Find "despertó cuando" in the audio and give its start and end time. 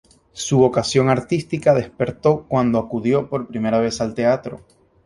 1.75-2.79